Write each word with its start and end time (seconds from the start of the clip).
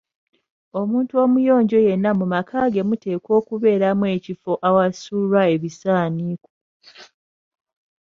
Omuntu 0.81 1.13
omuyonjo 1.23 1.77
yenna 1.87 2.11
mu 2.19 2.25
maka 2.33 2.57
ge 2.73 2.83
muteekwa 2.89 3.31
okubeeramu 3.39 4.05
ekifo 4.15 4.51
awasulwa 4.67 5.41
ebisaaniiko. 5.53 6.49